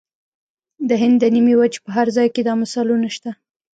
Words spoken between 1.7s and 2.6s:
په هر ځای کې دا